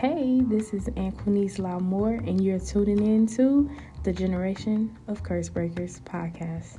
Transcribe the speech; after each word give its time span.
Hey, 0.00 0.40
this 0.40 0.72
is 0.72 0.88
Anquinice 0.96 1.58
Lamoore, 1.58 2.26
and 2.26 2.42
you're 2.42 2.58
tuning 2.58 3.04
in 3.04 3.26
to 3.36 3.70
the 4.02 4.14
Generation 4.14 4.96
of 5.08 5.22
Curse 5.22 5.50
Breakers 5.50 6.00
podcast. 6.06 6.78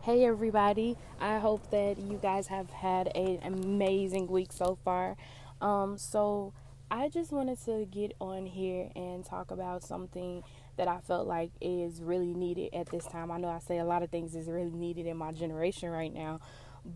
Hey, 0.00 0.24
everybody. 0.24 0.96
I 1.20 1.38
hope 1.38 1.70
that 1.70 1.98
you 1.98 2.18
guys 2.20 2.48
have 2.48 2.68
had 2.70 3.16
an 3.16 3.42
amazing 3.44 4.26
week 4.26 4.50
so 4.50 4.76
far. 4.84 5.16
Um, 5.60 5.98
so, 5.98 6.52
I 6.90 7.10
just 7.10 7.32
wanted 7.32 7.62
to 7.66 7.84
get 7.84 8.14
on 8.18 8.46
here 8.46 8.90
and 8.96 9.24
talk 9.24 9.50
about 9.50 9.84
something 9.84 10.42
that 10.78 10.88
I 10.88 11.00
felt 11.00 11.26
like 11.26 11.50
is 11.60 12.02
really 12.02 12.32
needed 12.32 12.74
at 12.74 12.88
this 12.88 13.04
time. 13.04 13.30
I 13.30 13.36
know 13.36 13.48
I 13.48 13.58
say 13.58 13.78
a 13.78 13.84
lot 13.84 14.02
of 14.02 14.10
things 14.10 14.34
is 14.34 14.48
really 14.48 14.72
needed 14.72 15.06
in 15.06 15.16
my 15.16 15.32
generation 15.32 15.90
right 15.90 16.12
now, 16.12 16.40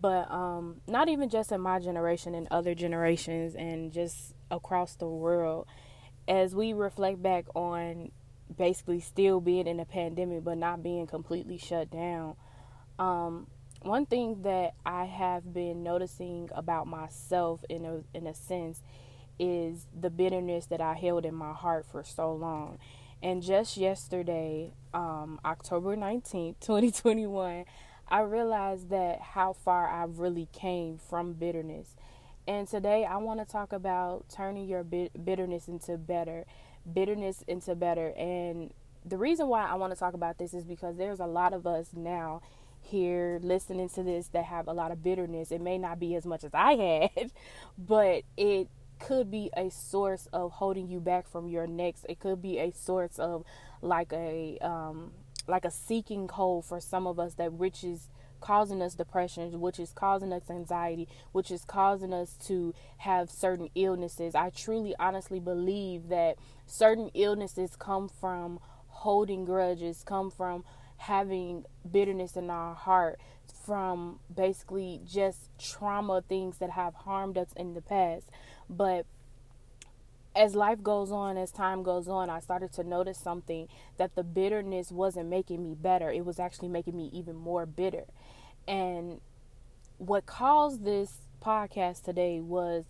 but 0.01 0.29
um, 0.31 0.81
not 0.87 1.07
even 1.09 1.29
just 1.29 1.51
in 1.51 1.61
my 1.61 1.79
generation 1.79 2.33
and 2.33 2.47
other 2.49 2.73
generations 2.73 3.55
and 3.55 3.91
just 3.91 4.33
across 4.49 4.95
the 4.95 5.07
world. 5.07 5.67
As 6.27 6.55
we 6.55 6.73
reflect 6.73 7.21
back 7.21 7.45
on 7.53 8.11
basically 8.55 8.99
still 8.99 9.39
being 9.39 9.67
in 9.67 9.79
a 9.79 9.85
pandemic 9.85 10.43
but 10.43 10.57
not 10.57 10.81
being 10.81 11.05
completely 11.05 11.57
shut 11.57 11.91
down, 11.91 12.35
um, 12.97 13.47
one 13.81 14.05
thing 14.05 14.41
that 14.43 14.73
I 14.85 15.05
have 15.05 15.53
been 15.53 15.83
noticing 15.83 16.49
about 16.53 16.87
myself 16.87 17.63
in 17.69 17.85
a 17.85 18.17
in 18.17 18.27
a 18.27 18.33
sense 18.33 18.81
is 19.37 19.87
the 19.99 20.09
bitterness 20.09 20.67
that 20.67 20.79
I 20.79 20.93
held 20.93 21.25
in 21.25 21.35
my 21.35 21.53
heart 21.53 21.85
for 21.85 22.03
so 22.03 22.33
long. 22.33 22.79
And 23.21 23.41
just 23.41 23.77
yesterday, 23.77 24.73
um, 24.93 25.39
October 25.45 25.95
19th, 25.95 26.55
2021, 26.61 27.65
I 28.07 28.21
realized 28.21 28.89
that 28.89 29.21
how 29.21 29.53
far 29.53 29.87
I 29.87 30.03
really 30.05 30.47
came 30.51 30.97
from 30.97 31.33
bitterness. 31.33 31.95
And 32.47 32.67
today 32.67 33.05
I 33.05 33.17
want 33.17 33.39
to 33.39 33.45
talk 33.45 33.71
about 33.71 34.25
turning 34.29 34.67
your 34.67 34.83
bitterness 34.83 35.67
into 35.67 35.97
better, 35.97 36.45
bitterness 36.91 37.43
into 37.47 37.75
better. 37.75 38.09
And 38.17 38.73
the 39.05 39.17
reason 39.17 39.47
why 39.47 39.65
I 39.65 39.75
want 39.75 39.93
to 39.93 39.99
talk 39.99 40.13
about 40.13 40.37
this 40.37 40.53
is 40.53 40.65
because 40.65 40.97
there's 40.97 41.19
a 41.19 41.25
lot 41.25 41.53
of 41.53 41.65
us 41.65 41.89
now 41.93 42.41
here 42.81 43.39
listening 43.41 43.89
to 43.89 44.03
this 44.03 44.27
that 44.29 44.45
have 44.45 44.67
a 44.67 44.73
lot 44.73 44.91
of 44.91 45.01
bitterness. 45.01 45.51
It 45.51 45.61
may 45.61 45.77
not 45.77 45.99
be 45.99 46.15
as 46.15 46.25
much 46.25 46.43
as 46.43 46.51
I 46.53 47.09
had, 47.15 47.31
but 47.77 48.23
it 48.37 48.67
could 48.99 49.31
be 49.31 49.49
a 49.55 49.69
source 49.69 50.27
of 50.31 50.51
holding 50.51 50.87
you 50.87 50.99
back 50.99 51.27
from 51.27 51.47
your 51.47 51.67
next. 51.67 52.05
It 52.07 52.19
could 52.19 52.41
be 52.41 52.59
a 52.59 52.71
source 52.71 53.19
of 53.19 53.43
like 53.81 54.13
a 54.13 54.57
um, 54.61 55.11
like 55.47 55.65
a 55.65 55.71
seeking 55.71 56.27
hole 56.27 56.61
for 56.61 56.79
some 56.79 57.07
of 57.07 57.19
us 57.19 57.35
that 57.35 57.53
which 57.53 57.83
is 57.83 58.09
causing 58.43 58.81
us 58.81 58.93
depression, 58.93 59.61
which 59.61 59.79
is 59.79 59.93
causing 59.93 60.33
us 60.33 60.49
anxiety, 60.49 61.07
which 61.31 61.49
is 61.49 61.63
causing 61.63 62.13
us 62.13 62.35
to 62.45 62.73
have 62.97 63.29
certain 63.29 63.69
illnesses. 63.73 64.35
I 64.35 64.49
truly 64.49 64.93
honestly 64.99 65.39
believe 65.39 66.09
that 66.09 66.35
certain 66.65 67.09
illnesses 67.13 67.77
come 67.77 68.09
from 68.09 68.59
holding 68.87 69.45
grudges, 69.45 70.03
come 70.05 70.29
from 70.29 70.65
having 70.97 71.63
bitterness 71.89 72.35
in 72.35 72.49
our 72.49 72.75
heart, 72.75 73.17
from 73.65 74.19
basically 74.33 75.01
just 75.05 75.49
trauma 75.57 76.21
things 76.21 76.57
that 76.57 76.71
have 76.71 76.93
harmed 76.93 77.37
us 77.37 77.53
in 77.55 77.73
the 77.73 77.81
past. 77.81 78.29
But 78.69 79.05
as 80.35 80.55
life 80.55 80.81
goes 80.81 81.11
on, 81.11 81.37
as 81.37 81.51
time 81.51 81.83
goes 81.83 82.07
on, 82.07 82.29
I 82.29 82.39
started 82.39 82.73
to 82.73 82.83
notice 82.83 83.17
something 83.17 83.67
that 83.97 84.15
the 84.15 84.23
bitterness 84.23 84.91
wasn't 84.91 85.29
making 85.29 85.63
me 85.63 85.75
better. 85.75 86.11
It 86.11 86.25
was 86.25 86.39
actually 86.39 86.69
making 86.69 86.97
me 86.97 87.09
even 87.13 87.35
more 87.35 87.65
bitter. 87.65 88.05
And 88.67 89.21
what 89.97 90.25
caused 90.25 90.83
this 90.83 91.19
podcast 91.41 92.03
today 92.03 92.39
was 92.39 92.85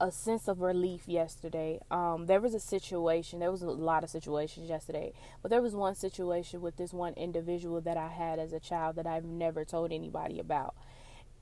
a 0.00 0.10
sense 0.10 0.48
of 0.48 0.60
relief 0.60 1.08
yesterday. 1.08 1.80
Um, 1.90 2.26
there 2.26 2.40
was 2.40 2.54
a 2.54 2.60
situation, 2.60 3.38
there 3.38 3.50
was 3.50 3.62
a 3.62 3.70
lot 3.70 4.04
of 4.04 4.10
situations 4.10 4.68
yesterday, 4.68 5.12
but 5.42 5.50
there 5.50 5.62
was 5.62 5.74
one 5.74 5.94
situation 5.94 6.60
with 6.60 6.76
this 6.76 6.92
one 6.92 7.14
individual 7.14 7.80
that 7.82 7.96
I 7.96 8.08
had 8.08 8.38
as 8.38 8.52
a 8.52 8.60
child 8.60 8.96
that 8.96 9.06
I've 9.06 9.24
never 9.24 9.64
told 9.64 9.92
anybody 9.92 10.38
about. 10.38 10.74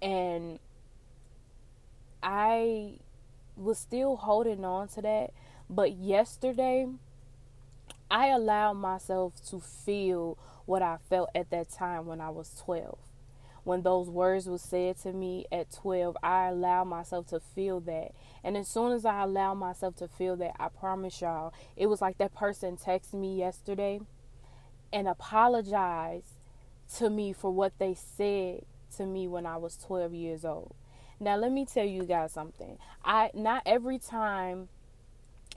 And 0.01 0.59
I 2.23 2.99
was 3.57 3.79
still 3.79 4.17
holding 4.17 4.65
on 4.65 4.89
to 4.89 5.03
that. 5.03 5.31
But 5.69 5.93
yesterday, 5.93 6.87
I 8.11 8.29
allowed 8.29 8.75
myself 8.75 9.35
to 9.51 9.61
feel 9.61 10.39
what 10.67 10.83
I 10.83 10.99
felt 11.09 11.31
at 11.35 11.51
that 11.51 11.71
time 11.71 12.07
when 12.07 12.21
I 12.21 12.31
was 12.31 12.55
12. 12.65 12.99
When 13.65 13.83
those 13.83 14.11
words 14.11 14.47
were 14.47 14.59
said 14.59 14.99
to 14.99 15.13
me 15.13 15.47
at 15.51 15.73
12, 15.73 16.17
I 16.23 16.49
allowed 16.49 16.85
myself 16.85 17.29
to 17.29 17.41
feel 17.41 17.81
that. 17.81 18.13
And 18.43 18.59
as 18.59 18.69
soon 18.69 18.93
as 18.93 19.07
I 19.07 19.23
allowed 19.23 19.55
myself 19.55 19.97
to 19.97 20.09
feel 20.09 20.37
that, 20.37 20.55
I 20.61 20.69
promise 20.69 21.23
y'all, 21.23 21.55
it 21.75 21.87
was 21.87 22.03
like 22.03 22.19
that 22.19 22.35
person 22.35 22.77
texted 22.77 23.15
me 23.15 23.39
yesterday 23.39 24.01
and 24.93 25.09
apologized 25.09 26.35
to 26.97 27.09
me 27.09 27.33
for 27.33 27.51
what 27.51 27.73
they 27.79 27.95
said 27.95 28.67
to 28.97 29.07
me 29.07 29.27
when 29.27 29.47
I 29.47 29.57
was 29.57 29.79
12 29.79 30.13
years 30.13 30.45
old. 30.45 30.75
Now 31.21 31.37
let 31.37 31.53
me 31.53 31.65
tell 31.65 31.85
you 31.85 32.05
guys 32.05 32.33
something. 32.33 32.79
I 33.05 33.31
not 33.35 33.63
every 33.67 33.99
time 33.99 34.69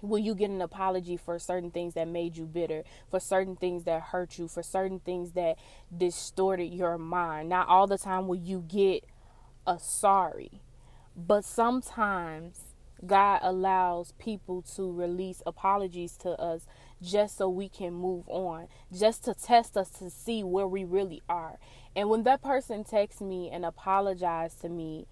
will 0.02 0.20
you 0.20 0.36
get 0.36 0.50
an 0.50 0.62
apology 0.62 1.18
for 1.18 1.40
certain 1.40 1.72
things 1.72 1.94
that 1.96 2.08
made 2.08 2.38
you 2.38 2.46
bitter, 2.46 2.84
for 3.10 3.20
certain 3.20 3.56
things 3.56 3.84
that 3.86 4.02
hurt 4.02 4.38
you, 4.38 4.48
for 4.48 4.62
certain 4.62 5.00
things 5.00 5.32
that 5.32 5.58
distorted 5.96 6.74
your 6.74 6.98
mind. 6.98 7.50
Not 7.50 7.68
all 7.68 7.88
the 7.88 7.98
time 7.98 8.28
will 8.28 8.36
you 8.36 8.64
get 8.68 9.06
a 9.66 9.80
sorry. 9.80 10.62
But 11.16 11.44
sometimes 11.44 12.76
God 13.06 13.40
allows 13.42 14.14
people 14.20 14.62
to 14.76 14.92
release 14.92 15.42
apologies 15.46 16.16
to 16.18 16.30
us 16.40 16.66
just 17.02 17.38
so 17.38 17.50
we 17.50 17.70
can 17.70 17.94
move 17.94 18.28
on, 18.28 18.68
just 18.96 19.24
to 19.26 19.34
test 19.34 19.78
us 19.78 19.90
to 19.92 20.10
see 20.10 20.44
where 20.44 20.68
we 20.68 20.84
really 20.84 21.22
are. 21.28 21.58
And 21.96 22.10
when 22.10 22.24
that 22.24 22.42
person 22.42 22.84
texts 22.84 23.22
me 23.22 23.50
and 23.52 23.66
apologized 23.66 24.62
to 24.62 24.70
me, 24.70 25.08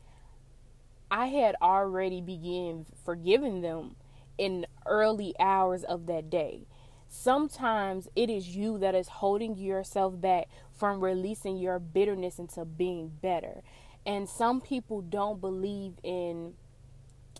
I 1.09 1.27
had 1.27 1.55
already 1.61 2.21
begun 2.21 2.85
forgiving 3.03 3.61
them 3.61 3.95
in 4.37 4.65
early 4.85 5.33
hours 5.39 5.83
of 5.83 6.07
that 6.07 6.29
day. 6.29 6.67
Sometimes 7.07 8.09
it 8.15 8.29
is 8.29 8.55
you 8.55 8.77
that 8.79 8.95
is 8.95 9.07
holding 9.07 9.55
yourself 9.55 10.19
back 10.19 10.47
from 10.73 11.03
releasing 11.03 11.57
your 11.57 11.79
bitterness 11.79 12.39
into 12.39 12.65
being 12.65 13.09
better. 13.21 13.61
And 14.05 14.27
some 14.27 14.61
people 14.61 15.01
don't 15.01 15.39
believe 15.39 15.93
in 16.03 16.53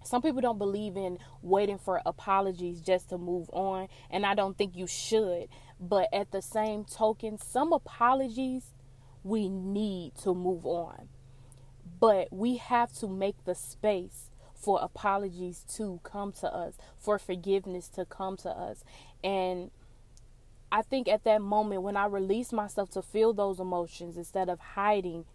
some 0.03 0.22
people 0.22 0.42
don't 0.42 0.59
believe 0.59 0.96
in 0.96 1.18
waiting 1.42 1.80
for 1.80 2.00
apologies 2.06 2.80
just 2.80 3.09
to 3.09 3.18
move 3.18 3.50
on, 3.52 3.88
and 4.12 4.24
I 4.24 4.36
don't 4.36 4.56
think 4.56 4.76
you 4.76 4.86
should. 4.86 5.47
But 5.80 6.09
at 6.14 6.32
the 6.32 6.44
same 6.44 6.86
token, 6.86 7.40
some 7.40 7.74
apologies 7.74 8.76
we 9.24 9.50
need 9.50 10.14
to 10.22 10.36
move 10.36 10.64
on. 10.64 11.09
But 12.00 12.32
we 12.32 12.58
have 12.58 12.94
to 13.00 13.08
make 13.08 13.44
the 13.46 13.56
space 13.56 14.30
for 14.54 14.80
apologies 14.82 15.64
to 15.76 16.00
come 16.04 16.32
to 16.34 16.54
us, 16.54 16.76
for 16.98 17.20
forgiveness 17.20 17.88
to 17.90 18.06
come 18.06 18.38
to 18.38 18.50
us. 18.50 18.84
And 19.24 19.72
I 20.72 20.82
think 20.82 21.08
at 21.08 21.24
that 21.24 21.42
moment 21.42 21.84
when 21.84 21.96
I 21.96 22.06
release 22.06 22.52
myself 22.52 22.90
to 22.92 23.02
feel 23.02 23.34
those 23.34 23.60
emotions 23.60 24.18
instead 24.18 24.50
of 24.50 24.60
hiding 24.60 25.26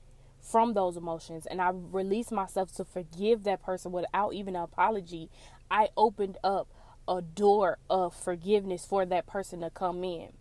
from 0.40 0.74
those 0.74 0.96
emotions 0.96 1.46
and 1.46 1.60
I 1.60 1.70
release 1.72 2.30
myself 2.30 2.74
to 2.76 2.84
forgive 2.84 3.44
that 3.44 3.62
person 3.62 3.92
without 3.92 4.34
even 4.34 4.56
an 4.56 4.62
apology, 4.62 5.30
I 5.70 5.88
opened 5.96 6.38
up 6.42 6.68
a 7.06 7.22
door 7.22 7.78
of 7.88 8.14
forgiveness 8.14 8.84
for 8.84 9.06
that 9.06 9.26
person 9.26 9.60
to 9.60 9.70
come 9.70 10.02
in. 10.04 10.32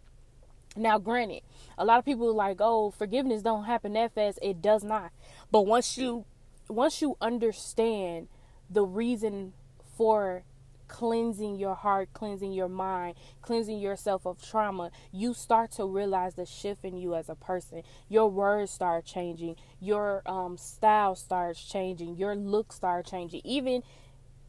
Now, 0.80 0.98
granted, 0.98 1.42
a 1.78 1.86
lot 1.86 2.00
of 2.00 2.06
people 2.06 2.34
like, 2.34 2.58
"Oh, 2.60 2.92
forgiveness 2.92 3.42
don't 3.42 3.66
happen 3.66 3.94
that 3.94 4.14
fast." 4.14 4.40
It 4.42 4.62
does 4.62 4.84
not. 4.84 5.12
But 5.52 5.66
once 5.66 5.98
you 5.98 6.26
once 6.70 7.02
you 7.02 7.18
understand 7.20 8.28
the 8.70 8.86
reason 8.86 9.54
for 9.98 10.44
cleansing 10.88 11.56
your 11.56 11.76
heart, 11.76 12.10
cleansing 12.14 12.52
your 12.52 12.68
mind, 12.68 13.16
cleansing 13.42 13.80
yourself 13.80 14.26
of 14.26 14.42
trauma, 14.42 14.92
you 15.12 15.34
start 15.34 15.72
to 15.72 15.86
realize 15.86 16.36
the 16.36 16.46
shift 16.46 16.84
in 16.84 16.98
you 16.98 17.16
as 17.16 17.30
a 17.30 17.36
person. 17.36 17.84
Your 18.10 18.30
words 18.30 18.72
start 18.72 19.06
changing, 19.06 19.56
your 19.80 20.22
um, 20.26 20.58
style 20.58 21.16
starts 21.16 21.64
changing, 21.64 22.18
your 22.18 22.36
look 22.36 22.74
start 22.74 23.06
changing. 23.06 23.42
Even 23.44 23.84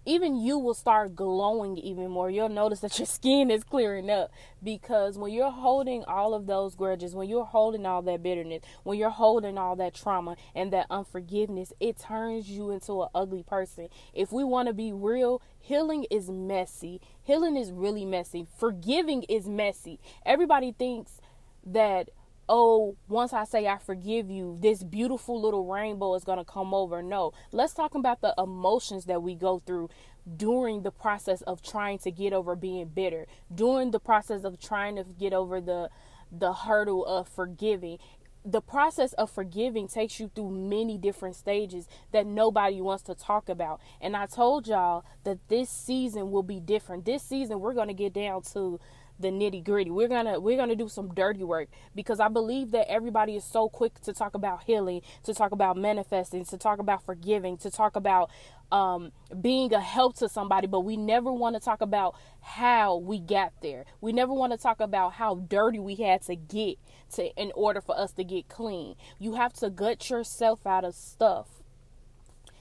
even 0.06 0.37
you 0.37 0.58
will 0.58 0.75
start 0.75 1.14
glowing 1.14 1.76
even 1.79 2.11
more. 2.11 2.31
You'll 2.31 2.49
notice 2.49 2.81
that 2.81 2.99
your 2.99 3.06
skin 3.20 3.50
is 3.50 3.64
clearing 3.64 4.11
up 4.11 4.31
because 4.62 5.19
when 5.19 5.32
you're 5.32 5.50
holding 5.50 6.05
all 6.05 6.35
of 6.35 6.47
those 6.47 6.75
grudges, 6.75 7.14
when 7.14 7.29
you're 7.29 7.44
holding 7.44 7.87
all 7.87 8.02
that 8.02 8.23
bitterness, 8.23 8.62
when 8.82 8.99
you're 8.99 9.11
holding 9.11 9.58
all 9.58 9.76
that 9.76 9.94
trauma 9.94 10.37
and 10.55 10.73
that 10.73 10.87
unforgiveness, 10.91 11.73
it 11.81 11.99
turns 11.99 12.49
you 12.49 12.70
into 12.70 13.02
an 13.02 13.08
ugly 13.14 13.43
person. 13.43 13.88
If 14.14 14.32
we 14.32 14.44
want 14.44 14.69
to 14.69 14.75
be 14.75 14.93
real, 14.93 15.43
healing 15.58 16.06
is 16.11 16.31
messy. 16.31 17.00
Healing 17.23 17.56
is 17.56 17.73
really 17.73 18.05
messy. 18.05 18.47
Forgiving 18.56 19.25
is 19.25 19.47
messy. 19.47 20.00
Everybody 20.25 20.73
thinks 20.73 21.20
that 21.64 22.11
oh, 22.50 22.97
once 23.08 23.32
I 23.32 23.44
say 23.44 23.69
I 23.69 23.79
forgive 23.79 24.29
you, 24.29 24.58
this 24.61 24.82
beautiful 24.82 25.41
little 25.41 25.64
rainbow 25.64 26.14
is 26.17 26.25
going 26.25 26.38
to 26.38 26.44
come 26.44 26.75
over. 26.75 27.00
No, 27.00 27.32
let's 27.52 27.73
talk 27.73 27.94
about 27.94 28.20
the 28.20 28.35
emotions 28.37 29.05
that 29.05 29.23
we 29.23 29.37
go 29.37 29.62
through 29.64 29.88
during 30.37 30.82
the 30.82 30.91
process 30.91 31.43
of 31.43 31.62
trying 31.62 31.99
to 32.00 32.11
get 32.11 32.32
over 32.32 32.56
being 32.56 32.88
bitter, 32.88 33.26
during 33.55 33.93
the 33.93 34.00
process 34.00 34.43
of 34.43 34.61
trying 34.61 34.97
to 34.97 35.05
get 35.05 35.32
over 35.32 35.61
the 35.61 35.88
the 36.32 36.52
hurdle 36.52 37.06
of 37.06 37.29
forgiving. 37.29 37.99
The 38.44 38.62
process 38.62 39.12
of 39.14 39.31
forgiving 39.31 39.87
takes 39.87 40.19
you 40.19 40.31
through 40.35 40.50
many 40.50 40.97
different 40.97 41.37
stages 41.37 41.87
that 42.11 42.26
nobody 42.26 42.81
wants 42.81 43.02
to 43.05 43.14
talk 43.14 43.49
about. 43.49 43.81
And 44.00 44.17
I 44.17 44.26
told 44.26 44.67
y'all 44.67 45.05
that 45.25 45.38
this 45.49 45.69
season 45.69 46.31
will 46.31 46.43
be 46.43 46.58
different. 46.58 47.05
This 47.05 47.23
season 47.23 47.61
we're 47.61 47.75
going 47.75 47.88
to 47.88 47.94
get 47.94 48.12
down 48.12 48.43
to 48.55 48.81
the 49.20 49.28
nitty 49.28 49.64
gritty. 49.64 49.90
We're 49.90 50.08
gonna 50.08 50.40
we're 50.40 50.56
gonna 50.56 50.76
do 50.76 50.88
some 50.88 51.14
dirty 51.14 51.44
work 51.44 51.69
because 51.94 52.20
I 52.20 52.28
believe 52.28 52.70
that 52.72 52.90
everybody 52.90 53.37
is 53.37 53.44
so 53.44 53.69
quick 53.69 54.00
to 54.02 54.12
talk 54.12 54.34
about 54.34 54.64
healing, 54.64 55.02
to 55.25 55.34
talk 55.34 55.52
about 55.52 55.76
manifesting, 55.76 56.44
to 56.46 56.58
talk 56.58 56.78
about 56.78 57.05
forgiving, 57.05 57.56
to 57.58 57.70
talk 57.70 57.96
about 57.96 58.31
um, 58.72 59.12
being 59.40 59.72
a 59.75 59.81
help 59.81 60.17
to 60.19 60.28
somebody, 60.28 60.67
but 60.67 60.81
we 60.81 60.96
never 60.96 61.32
want 61.32 61.56
to 61.56 61.61
talk 61.61 61.81
about 61.81 62.14
how 62.40 62.96
we 62.96 63.19
got 63.19 63.52
there. 63.62 63.84
We 64.00 64.12
never 64.12 64.32
want 64.32 64.52
to 64.52 64.58
talk 64.58 64.81
about 64.81 65.14
how 65.14 65.34
dirty 65.37 65.78
we 65.78 65.96
had 65.96 66.23
to 66.23 66.37
get 66.37 66.78
to 67.14 67.34
in 67.34 67.52
order 67.55 67.81
for 67.81 67.99
us 67.99 68.12
to 68.12 68.25
get 68.25 68.49
clean. 68.49 68.94
You 69.19 69.34
have 69.34 69.52
to 69.55 69.70
gut 69.70 70.08
yourself 70.08 70.66
out 70.66 70.84
of 70.84 70.94
stuff 70.94 71.62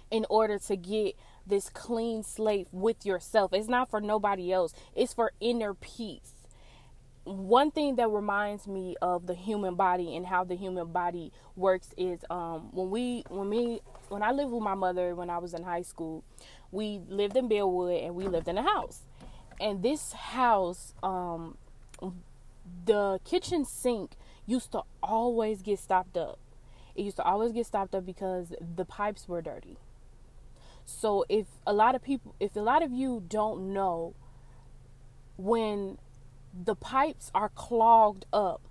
in 0.10 0.26
order 0.30 0.58
to 0.58 0.76
get 0.76 1.16
this 1.46 1.70
clean 1.70 2.24
slate 2.24 2.68
with 2.72 3.06
yourself. 3.06 3.54
It's 3.54 3.68
not 3.68 3.90
for 3.90 4.02
nobody 4.02 4.52
else. 4.52 4.74
It's 4.96 5.14
for 5.14 5.32
inner 5.40 5.74
peace 5.74 6.39
one 7.24 7.72
thing 7.72 7.96
that 7.98 8.10
reminds 8.10 8.68
me 8.68 8.96
of 9.02 9.28
the 9.28 9.34
human 9.34 9.76
body 9.76 10.16
and 10.16 10.26
how 10.26 10.44
the 10.44 10.56
human 10.56 10.88
body 10.92 11.32
works 11.56 11.90
is 11.98 12.20
um, 12.30 12.70
when 12.72 12.90
we 12.90 13.24
when 13.30 13.50
me 13.50 13.82
when 14.08 14.24
I 14.24 14.32
lived 14.32 14.52
with 14.52 14.64
my 14.64 14.76
mother 14.76 15.16
when 15.16 15.30
I 15.30 15.38
was 15.38 15.54
in 15.54 15.64
high 15.64 15.82
school, 15.82 16.24
we 16.72 17.02
lived 17.08 17.36
in 17.38 17.48
Bellwood 17.48 18.02
and 18.02 18.16
we 18.16 18.28
lived 18.28 18.48
in 18.48 18.58
a 18.58 18.64
house. 18.64 19.02
And 19.60 19.84
this 19.84 20.14
house, 20.14 20.94
um, 21.04 21.58
the 22.86 23.20
kitchen 23.26 23.66
sink 23.66 24.12
used 24.46 24.72
to 24.72 24.84
always 25.04 25.62
get 25.62 25.80
stopped 25.80 26.18
up. 26.18 26.40
It 26.96 27.04
used 27.04 27.18
to 27.18 27.24
always 27.24 27.52
get 27.52 27.66
stopped 27.66 27.94
up 27.94 28.06
because 28.06 28.54
the 28.60 28.86
pipes 28.86 29.28
were 29.28 29.42
dirty. 29.42 29.78
So 30.86 31.26
if 31.30 31.46
a 31.68 31.74
lot 31.74 31.94
of 31.94 32.02
people, 32.02 32.36
if 32.40 32.56
a 32.56 32.62
lot 32.62 32.82
of 32.82 32.92
you 32.92 33.24
don't 33.28 33.74
know, 33.74 34.16
when 35.38 35.98
the 36.64 36.76
pipes 36.76 37.32
are 37.34 37.50
clogged 37.50 38.26
up. 38.34 38.62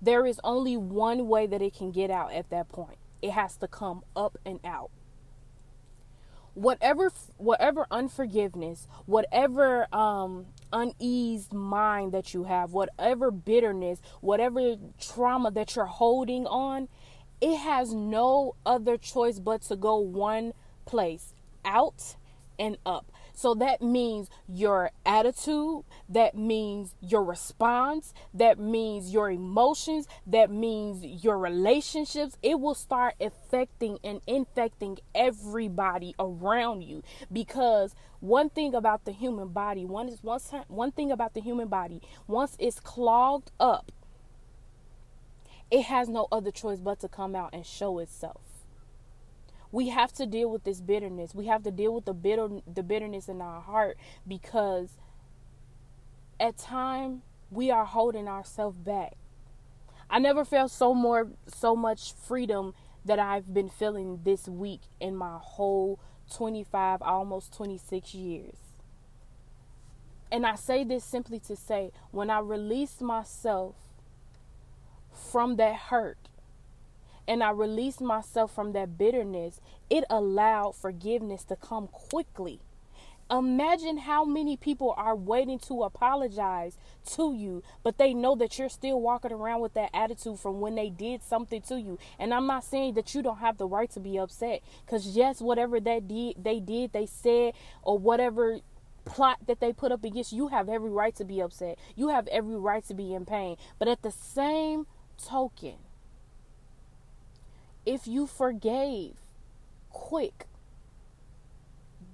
There 0.00 0.24
is 0.26 0.40
only 0.44 0.76
one 0.76 1.26
way 1.26 1.46
that 1.46 1.60
it 1.60 1.74
can 1.74 1.90
get 1.90 2.10
out 2.10 2.32
at 2.32 2.50
that 2.50 2.68
point. 2.68 2.98
It 3.20 3.32
has 3.32 3.56
to 3.56 3.68
come 3.68 4.04
up 4.14 4.38
and 4.46 4.60
out. 4.64 4.90
Whatever 6.54 7.10
whatever 7.36 7.86
unforgiveness, 7.90 8.86
whatever 9.06 9.92
um 9.94 10.46
uneased 10.72 11.52
mind 11.52 12.12
that 12.12 12.34
you 12.34 12.44
have, 12.44 12.72
whatever 12.72 13.30
bitterness, 13.30 14.00
whatever 14.20 14.76
trauma 15.00 15.50
that 15.50 15.74
you're 15.74 15.86
holding 15.86 16.46
on, 16.46 16.88
it 17.40 17.56
has 17.56 17.92
no 17.94 18.54
other 18.66 18.96
choice 18.96 19.38
but 19.38 19.62
to 19.62 19.76
go 19.76 19.98
one 19.98 20.52
place, 20.84 21.34
out 21.64 22.16
and 22.58 22.76
up. 22.84 23.10
So 23.38 23.54
that 23.54 23.80
means 23.80 24.28
your 24.48 24.90
attitude, 25.06 25.84
that 26.08 26.36
means 26.36 26.96
your 27.00 27.22
response, 27.22 28.12
that 28.34 28.58
means 28.58 29.12
your 29.12 29.30
emotions, 29.30 30.08
that 30.26 30.50
means 30.50 31.04
your 31.22 31.38
relationships. 31.38 32.36
It 32.42 32.58
will 32.58 32.74
start 32.74 33.14
affecting 33.20 34.00
and 34.02 34.22
infecting 34.26 34.98
everybody 35.14 36.16
around 36.18 36.82
you 36.82 37.04
because 37.32 37.94
one 38.18 38.50
thing 38.50 38.74
about 38.74 39.04
the 39.04 39.12
human 39.12 39.50
body, 39.50 39.84
one 39.84 40.08
is 40.08 40.20
one, 40.20 40.40
one 40.66 40.90
thing 40.90 41.12
about 41.12 41.34
the 41.34 41.40
human 41.40 41.68
body, 41.68 42.02
once 42.26 42.56
it's 42.58 42.80
clogged 42.80 43.52
up, 43.60 43.92
it 45.70 45.82
has 45.82 46.08
no 46.08 46.26
other 46.32 46.50
choice 46.50 46.80
but 46.80 46.98
to 46.98 47.08
come 47.08 47.36
out 47.36 47.50
and 47.52 47.64
show 47.64 48.00
itself 48.00 48.47
we 49.70 49.88
have 49.88 50.12
to 50.14 50.26
deal 50.26 50.50
with 50.50 50.64
this 50.64 50.80
bitterness. 50.80 51.34
We 51.34 51.46
have 51.46 51.62
to 51.64 51.70
deal 51.70 51.92
with 51.94 52.04
the 52.04 52.14
bitter 52.14 52.48
the 52.72 52.82
bitterness 52.82 53.28
in 53.28 53.40
our 53.40 53.60
heart 53.60 53.98
because 54.26 54.96
at 56.40 56.56
time 56.56 57.22
we 57.50 57.70
are 57.70 57.84
holding 57.84 58.28
ourselves 58.28 58.78
back. 58.78 59.16
I 60.10 60.18
never 60.18 60.44
felt 60.44 60.70
so 60.70 60.94
more 60.94 61.28
so 61.46 61.76
much 61.76 62.12
freedom 62.14 62.74
that 63.04 63.18
I've 63.18 63.52
been 63.52 63.68
feeling 63.68 64.20
this 64.24 64.48
week 64.48 64.82
in 65.00 65.16
my 65.16 65.38
whole 65.40 66.00
25 66.34 67.02
almost 67.02 67.54
26 67.54 68.14
years. 68.14 68.56
And 70.30 70.46
I 70.46 70.56
say 70.56 70.84
this 70.84 71.04
simply 71.04 71.38
to 71.40 71.56
say 71.56 71.90
when 72.10 72.30
I 72.30 72.40
release 72.40 73.00
myself 73.00 73.76
from 75.10 75.56
that 75.56 75.74
hurt 75.74 76.27
and 77.28 77.44
I 77.44 77.50
released 77.50 78.00
myself 78.00 78.52
from 78.52 78.72
that 78.72 78.98
bitterness, 78.98 79.60
it 79.88 80.02
allowed 80.10 80.74
forgiveness 80.74 81.44
to 81.44 81.54
come 81.56 81.86
quickly. 81.86 82.58
Imagine 83.30 83.98
how 83.98 84.24
many 84.24 84.56
people 84.56 84.94
are 84.96 85.14
waiting 85.14 85.58
to 85.58 85.82
apologize 85.82 86.78
to 87.10 87.34
you, 87.34 87.62
but 87.82 87.98
they 87.98 88.14
know 88.14 88.34
that 88.34 88.58
you're 88.58 88.70
still 88.70 88.98
walking 89.02 89.32
around 89.32 89.60
with 89.60 89.74
that 89.74 89.90
attitude 89.92 90.40
from 90.40 90.60
when 90.60 90.74
they 90.74 90.88
did 90.88 91.22
something 91.22 91.60
to 91.60 91.78
you. 91.78 91.98
And 92.18 92.32
I'm 92.32 92.46
not 92.46 92.64
saying 92.64 92.94
that 92.94 93.14
you 93.14 93.20
don't 93.20 93.40
have 93.40 93.58
the 93.58 93.66
right 93.66 93.90
to 93.90 94.00
be 94.00 94.18
upset, 94.18 94.62
because 94.86 95.08
yes, 95.08 95.42
whatever 95.42 95.78
that 95.78 96.08
did, 96.08 96.42
they 96.42 96.58
did, 96.58 96.94
they 96.94 97.04
said, 97.04 97.52
or 97.82 97.98
whatever 97.98 98.60
plot 99.04 99.38
that 99.46 99.60
they 99.60 99.74
put 99.74 99.92
up 99.92 100.04
against 100.04 100.32
you, 100.32 100.44
you 100.44 100.48
have 100.48 100.70
every 100.70 100.90
right 100.90 101.14
to 101.16 101.24
be 101.24 101.40
upset. 101.40 101.78
You 101.96 102.08
have 102.08 102.28
every 102.28 102.56
right 102.56 102.84
to 102.86 102.94
be 102.94 103.12
in 103.12 103.26
pain. 103.26 103.56
But 103.78 103.88
at 103.88 104.00
the 104.00 104.10
same 104.10 104.86
token, 105.22 105.74
if 107.86 108.06
you 108.06 108.26
forgave 108.26 109.14
quick, 109.90 110.46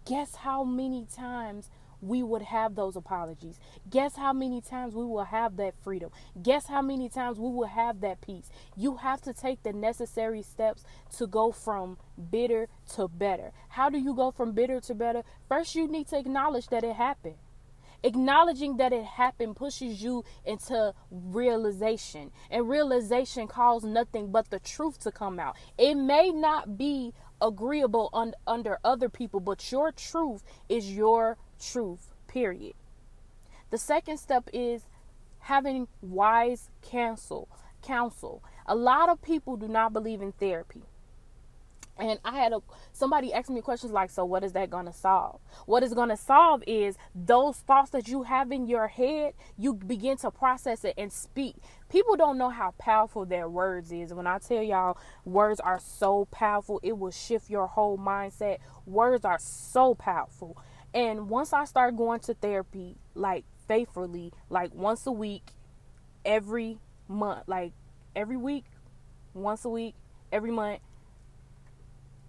guess 0.04 0.36
how 0.36 0.64
many 0.64 1.06
times 1.14 1.70
we 2.00 2.22
would 2.22 2.42
have 2.42 2.74
those 2.74 2.96
apologies? 2.96 3.58
Guess 3.88 4.16
how 4.16 4.32
many 4.32 4.60
times 4.60 4.94
we 4.94 5.04
will 5.04 5.24
have 5.24 5.56
that 5.56 5.74
freedom? 5.82 6.10
Guess 6.42 6.66
how 6.66 6.82
many 6.82 7.08
times 7.08 7.38
we 7.38 7.50
will 7.50 7.66
have 7.66 8.00
that 8.00 8.20
peace? 8.20 8.50
You 8.76 8.96
have 8.96 9.22
to 9.22 9.32
take 9.32 9.62
the 9.62 9.72
necessary 9.72 10.42
steps 10.42 10.84
to 11.16 11.26
go 11.26 11.50
from 11.50 11.96
bitter 12.30 12.68
to 12.94 13.08
better. 13.08 13.52
How 13.70 13.88
do 13.88 13.98
you 13.98 14.14
go 14.14 14.30
from 14.30 14.52
bitter 14.52 14.80
to 14.80 14.94
better? 14.94 15.22
First, 15.48 15.74
you 15.74 15.88
need 15.88 16.08
to 16.08 16.18
acknowledge 16.18 16.68
that 16.68 16.84
it 16.84 16.96
happened. 16.96 17.36
Acknowledging 18.04 18.76
that 18.76 18.92
it 18.92 19.02
happened 19.02 19.56
pushes 19.56 20.02
you 20.02 20.24
into 20.44 20.92
realization, 21.10 22.30
and 22.50 22.68
realization 22.68 23.48
calls 23.48 23.82
nothing 23.82 24.30
but 24.30 24.50
the 24.50 24.60
truth 24.60 24.98
to 25.00 25.10
come 25.10 25.40
out. 25.40 25.56
It 25.78 25.94
may 25.94 26.30
not 26.30 26.76
be 26.76 27.14
agreeable 27.40 28.10
un- 28.12 28.34
under 28.46 28.78
other 28.84 29.08
people, 29.08 29.40
but 29.40 29.72
your 29.72 29.90
truth 29.90 30.44
is 30.68 30.92
your 30.92 31.38
truth, 31.58 32.12
period. 32.28 32.74
The 33.70 33.78
second 33.78 34.18
step 34.18 34.50
is 34.52 34.86
having 35.38 35.88
wise 36.02 36.70
counsel. 36.82 37.48
Counsel. 37.82 38.44
A 38.66 38.74
lot 38.74 39.08
of 39.08 39.22
people 39.22 39.56
do 39.56 39.66
not 39.66 39.94
believe 39.94 40.20
in 40.20 40.32
therapy. 40.32 40.82
And 41.96 42.18
I 42.24 42.36
had 42.36 42.52
a 42.52 42.60
somebody 42.92 43.32
asked 43.32 43.50
me 43.50 43.60
questions 43.60 43.92
like, 43.92 44.10
so 44.10 44.24
what 44.24 44.42
is 44.42 44.52
that 44.52 44.68
gonna 44.68 44.92
solve? 44.92 45.40
What 45.66 45.84
is 45.84 45.94
gonna 45.94 46.16
solve 46.16 46.64
is 46.66 46.96
those 47.14 47.58
thoughts 47.58 47.90
that 47.90 48.08
you 48.08 48.24
have 48.24 48.50
in 48.50 48.66
your 48.66 48.88
head, 48.88 49.34
you 49.56 49.74
begin 49.74 50.16
to 50.18 50.30
process 50.30 50.84
it 50.84 50.94
and 50.98 51.12
speak. 51.12 51.54
People 51.88 52.16
don't 52.16 52.36
know 52.36 52.50
how 52.50 52.74
powerful 52.78 53.24
their 53.24 53.48
words 53.48 53.92
is. 53.92 54.12
When 54.12 54.26
I 54.26 54.38
tell 54.38 54.62
y'all 54.62 54.98
words 55.24 55.60
are 55.60 55.78
so 55.78 56.26
powerful, 56.32 56.80
it 56.82 56.98
will 56.98 57.12
shift 57.12 57.48
your 57.48 57.68
whole 57.68 57.96
mindset. 57.96 58.58
Words 58.86 59.24
are 59.24 59.38
so 59.38 59.94
powerful. 59.94 60.56
And 60.92 61.28
once 61.28 61.52
I 61.52 61.64
start 61.64 61.96
going 61.96 62.20
to 62.20 62.34
therapy, 62.34 62.96
like 63.14 63.44
faithfully, 63.68 64.32
like 64.50 64.74
once 64.74 65.06
a 65.06 65.12
week, 65.12 65.50
every 66.24 66.78
month, 67.06 67.44
like 67.46 67.72
every 68.16 68.36
week, 68.36 68.64
once 69.32 69.64
a 69.64 69.68
week, 69.68 69.94
every 70.32 70.50
month 70.50 70.80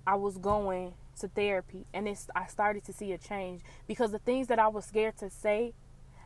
I 0.07 0.15
was 0.15 0.37
going 0.37 0.93
to 1.19 1.27
therapy 1.27 1.85
and 1.93 2.07
it's 2.07 2.27
I 2.35 2.47
started 2.47 2.83
to 2.85 2.93
see 2.93 3.11
a 3.13 3.17
change 3.17 3.61
because 3.87 4.11
the 4.11 4.19
things 4.19 4.47
that 4.47 4.59
I 4.59 4.67
was 4.67 4.85
scared 4.85 5.17
to 5.17 5.29
say 5.29 5.73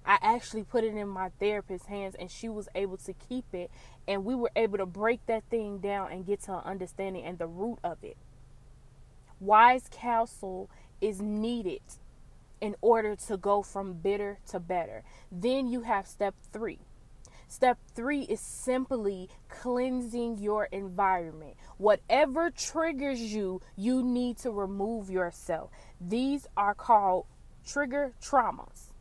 I 0.05 0.17
actually 0.21 0.63
put 0.63 0.83
it 0.83 0.95
in 0.95 1.07
my 1.07 1.29
therapist's 1.39 1.88
hands 1.88 2.15
and 2.19 2.31
she 2.31 2.50
was 2.50 2.67
able 2.74 2.98
to 2.98 3.13
keep 3.13 3.45
it 3.53 3.69
and 4.07 4.25
we 4.25 4.36
were 4.36 4.51
able 4.55 4.77
to 4.79 4.86
break 4.86 5.25
that 5.27 5.43
thing 5.50 5.79
down 5.79 6.12
and 6.12 6.25
get 6.25 6.41
to 6.43 6.53
an 6.53 6.63
understanding 6.65 7.24
and 7.24 7.38
the 7.38 7.48
root 7.48 7.79
of 7.83 8.03
it. 8.03 8.17
Wise 9.39 9.88
counsel 9.91 10.69
is 11.00 11.21
needed 11.21 11.81
in 12.59 12.75
order 12.81 13.15
to 13.15 13.38
go 13.38 13.62
from 13.62 13.93
bitter 13.93 14.39
to 14.50 14.59
better. 14.59 15.03
Then 15.31 15.67
you 15.67 15.81
have 15.81 16.07
step 16.07 16.36
3. 16.51 16.79
Step 17.49 17.79
three 17.95 18.21
is 18.21 18.39
simply 18.39 19.27
cleansing 19.49 20.37
your 20.37 20.65
environment. 20.65 21.55
Whatever 21.79 22.51
triggers 22.51 23.19
you, 23.19 23.59
you 23.75 24.03
need 24.03 24.37
to 24.37 24.51
remove 24.51 25.09
yourself. 25.09 25.71
These 25.99 26.45
are 26.55 26.75
called 26.75 27.25
trigger 27.65 28.13
traumas. 28.21 28.93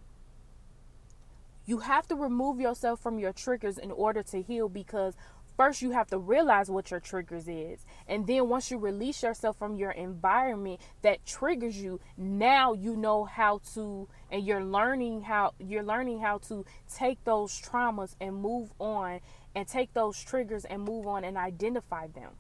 You 1.67 1.81
have 1.81 2.09
to 2.09 2.15
remove 2.15 2.59
yourself 2.59 3.01
from 3.01 3.19
your 3.19 3.35
triggers 3.35 3.77
in 3.77 3.91
order 3.91 4.23
to 4.23 4.41
heal 4.41 4.71
because 4.71 5.15
first 5.59 5.83
you 5.83 5.91
have 5.91 6.07
to 6.07 6.19
realize 6.19 6.71
what 6.71 6.91
your 6.91 7.01
triggers 7.01 7.49
is. 7.49 7.85
And 8.07 8.27
then 8.27 8.49
once 8.49 8.71
you 8.71 8.79
release 8.79 9.23
yourself 9.23 9.59
from 9.59 9.77
your 9.77 9.91
environment 9.91 10.81
that 11.03 11.27
triggers 11.27 11.77
you 11.77 12.01
now 12.17 12.73
you 12.73 12.97
know 12.97 13.25
how 13.25 13.61
to 13.75 14.09
and 14.31 14.47
you're 14.47 14.65
learning 14.65 15.23
how 15.23 15.55
you're 15.59 15.83
learning 15.83 16.21
how 16.21 16.39
to 16.39 16.65
take 16.95 17.23
those 17.25 17.61
traumas 17.61 18.15
and 18.21 18.37
move 18.37 18.73
on 18.79 19.21
and 19.55 19.67
take 19.67 19.93
those 19.93 20.23
triggers 20.23 20.65
and 20.65 20.83
move 20.83 21.07
on 21.07 21.25
and 21.25 21.37
identify 21.37 22.07
them. 22.07 22.31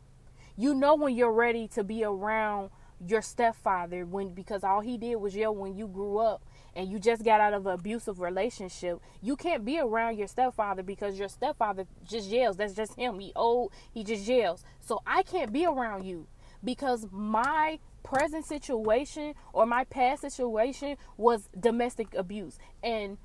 You 0.56 0.74
know 0.74 0.94
when 0.94 1.16
you're 1.16 1.32
ready 1.32 1.66
to 1.68 1.82
be 1.82 2.04
around 2.04 2.70
your 3.04 3.22
stepfather 3.22 4.06
when 4.06 4.30
because 4.30 4.62
all 4.62 4.80
he 4.80 4.96
did 4.96 5.16
was 5.16 5.34
yell 5.34 5.54
when 5.54 5.76
you 5.76 5.88
grew 5.88 6.18
up 6.18 6.42
and 6.78 6.88
you 6.88 7.00
just 7.00 7.24
got 7.24 7.40
out 7.40 7.54
of 7.54 7.66
an 7.66 7.72
abusive 7.72 8.20
relationship, 8.20 9.00
you 9.20 9.34
can't 9.34 9.64
be 9.64 9.80
around 9.80 10.16
your 10.16 10.28
stepfather 10.28 10.84
because 10.84 11.18
your 11.18 11.28
stepfather 11.28 11.86
just 12.08 12.28
yells. 12.28 12.56
That's 12.56 12.72
just 12.72 12.94
him. 12.94 13.18
He 13.18 13.32
old, 13.34 13.72
he 13.92 14.04
just 14.04 14.28
yells. 14.28 14.62
So 14.78 15.02
I 15.04 15.24
can't 15.24 15.52
be 15.52 15.66
around 15.66 16.04
you 16.04 16.28
because 16.62 17.08
my 17.10 17.80
present 18.04 18.46
situation 18.46 19.34
or 19.52 19.66
my 19.66 19.82
past 19.82 20.22
situation 20.22 20.96
was 21.16 21.48
domestic 21.58 22.14
abuse 22.14 22.60
and 22.80 23.18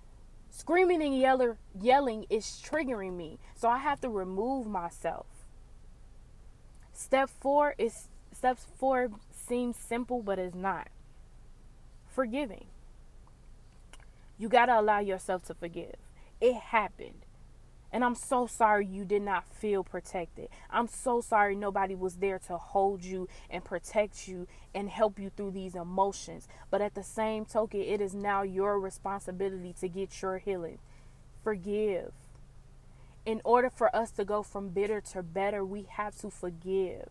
screaming 0.49 1.03
and 1.03 1.15
yeller, 1.15 1.59
yelling 1.79 2.25
is 2.31 2.45
triggering 2.45 3.15
me. 3.15 3.37
So 3.53 3.69
I 3.69 3.77
have 3.77 4.01
to 4.01 4.09
remove 4.09 4.65
myself. 4.65 5.27
Step 6.91 7.29
4 7.29 7.75
is 7.77 8.07
step 8.31 8.57
4 8.79 9.11
seems 9.31 9.77
simple 9.77 10.23
but 10.23 10.39
it's 10.39 10.55
not. 10.55 10.87
Forgiving. 12.07 12.65
You 14.43 14.49
got 14.49 14.65
to 14.65 14.77
allow 14.77 14.99
yourself 14.99 15.45
to 15.45 15.53
forgive. 15.53 15.95
It 16.41 16.55
happened. 16.55 17.25
And 17.93 18.03
I'm 18.03 18.13
so 18.13 18.45
sorry 18.45 18.85
you 18.85 19.05
did 19.05 19.21
not 19.21 19.47
feel 19.47 19.85
protected. 19.85 20.49
I'm 20.69 20.89
so 20.89 21.21
sorry 21.21 21.55
nobody 21.55 21.95
was 21.95 22.17
there 22.17 22.39
to 22.47 22.57
hold 22.57 23.05
you 23.05 23.29
and 23.49 23.63
protect 23.63 24.27
you 24.27 24.49
and 24.75 24.89
help 24.89 25.17
you 25.17 25.29
through 25.29 25.51
these 25.51 25.75
emotions. 25.75 26.49
But 26.69 26.81
at 26.81 26.93
the 26.93 27.03
same 27.03 27.45
token, 27.45 27.79
it 27.79 28.01
is 28.01 28.13
now 28.13 28.41
your 28.41 28.81
responsibility 28.81 29.73
to 29.79 29.87
get 29.87 30.21
your 30.21 30.39
healing. 30.39 30.79
Forgive. 31.41 32.11
In 33.25 33.39
order 33.45 33.69
for 33.69 33.95
us 33.95 34.11
to 34.11 34.25
go 34.25 34.43
from 34.43 34.71
bitter 34.71 34.99
to 35.13 35.23
better, 35.23 35.63
we 35.63 35.83
have 35.83 36.17
to 36.17 36.29
forgive. 36.29 37.07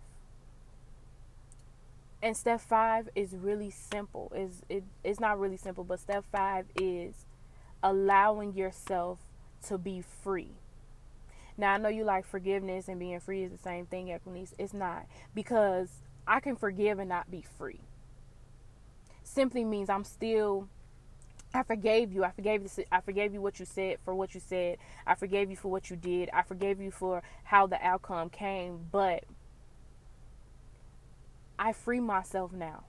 And 2.22 2.36
step 2.36 2.60
five 2.60 3.08
is 3.16 3.34
really 3.34 3.70
simple. 3.70 4.32
Is 4.34 4.62
it, 4.68 4.84
it's 5.02 5.18
not 5.18 5.40
really 5.40 5.56
simple, 5.56 5.82
but 5.82 5.98
step 5.98 6.24
five 6.30 6.66
is 6.76 7.26
allowing 7.82 8.54
yourself 8.54 9.18
to 9.66 9.76
be 9.76 10.02
free. 10.22 10.52
Now 11.58 11.74
I 11.74 11.78
know 11.78 11.88
you 11.88 12.04
like 12.04 12.24
forgiveness 12.24 12.88
and 12.88 12.98
being 12.98 13.18
free 13.20 13.42
is 13.42 13.50
the 13.50 13.58
same 13.58 13.86
thing, 13.86 14.08
Equinice. 14.08 14.54
It's 14.58 14.72
not 14.72 15.06
because 15.34 15.90
I 16.26 16.40
can 16.40 16.56
forgive 16.56 16.98
and 17.00 17.08
not 17.08 17.30
be 17.30 17.44
free. 17.58 17.80
Simply 19.24 19.64
means 19.64 19.90
I'm 19.90 20.04
still. 20.04 20.68
I 21.54 21.62
forgave 21.64 22.12
you. 22.12 22.24
I 22.24 22.30
forgave 22.30 22.62
this. 22.62 22.78
I 22.90 23.00
forgave 23.00 23.34
you 23.34 23.42
what 23.42 23.60
you 23.60 23.66
said 23.66 23.98
for 24.04 24.14
what 24.14 24.34
you 24.34 24.40
said. 24.40 24.78
I 25.06 25.14
forgave 25.14 25.50
you 25.50 25.56
for 25.56 25.68
what 25.68 25.90
you 25.90 25.96
did. 25.96 26.30
I 26.32 26.42
forgave 26.42 26.80
you 26.80 26.90
for 26.90 27.22
how 27.44 27.66
the 27.66 27.84
outcome 27.84 28.30
came. 28.30 28.86
But 28.90 29.24
I 31.62 31.73
free 31.73 32.00
myself 32.00 32.52
now. 32.52 32.87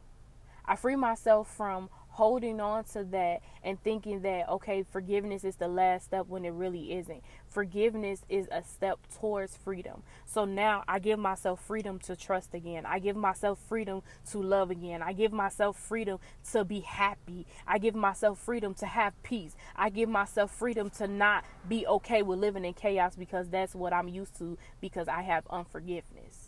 I 0.65 0.75
free 0.75 0.95
myself 0.95 1.47
from 1.47 1.89
holding 2.07 2.59
on 2.59 2.83
to 2.85 3.03
that 3.03 3.41
and 3.63 3.79
thinking 3.83 4.21
that 4.21 4.49
okay 4.49 4.81
forgiveness 4.81 5.43
is 5.43 5.57
the 5.57 5.67
last 5.67 6.05
step 6.05 6.25
when 6.27 6.43
it 6.43 6.53
really 6.53 6.91
isn't. 6.93 7.21
Forgiveness 7.47 8.23
is 8.29 8.47
a 8.51 8.63
step 8.63 8.97
towards 9.19 9.55
freedom. 9.55 10.01
So 10.25 10.45
now 10.45 10.83
i 10.87 10.97
give 10.97 11.19
myself 11.19 11.63
freedom 11.63 11.99
to 11.99 12.15
trust 12.15 12.55
again. 12.55 12.83
I 12.87 12.97
give 12.97 13.15
myself 13.15 13.59
freedom 13.59 14.01
to 14.31 14.41
love 14.41 14.71
again. 14.71 15.03
I 15.03 15.13
give 15.13 15.31
myself 15.31 15.77
freedom 15.77 16.17
to 16.51 16.65
be 16.65 16.79
happy. 16.79 17.45
I 17.67 17.77
give 17.77 17.93
myself 17.93 18.39
freedom 18.39 18.73
to 18.75 18.87
have 18.87 19.13
peace. 19.21 19.55
I 19.75 19.91
give 19.91 20.09
myself 20.09 20.49
freedom 20.49 20.89
to 20.97 21.05
not 21.05 21.45
be 21.69 21.85
okay 21.85 22.23
with 22.23 22.39
living 22.39 22.65
in 22.65 22.73
chaos 22.73 23.15
because 23.15 23.49
that's 23.49 23.75
what 23.75 23.93
i'm 23.93 24.07
used 24.07 24.35
to 24.39 24.57
because 24.81 25.07
i 25.07 25.21
have 25.21 25.45
unforgiveness 25.51 26.42